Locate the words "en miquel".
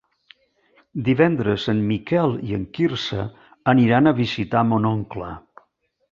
1.73-2.33